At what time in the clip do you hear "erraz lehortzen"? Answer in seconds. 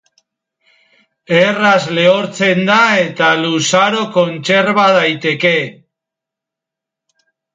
1.39-2.61